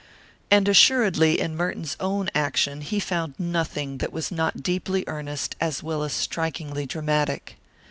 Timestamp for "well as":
5.83-6.11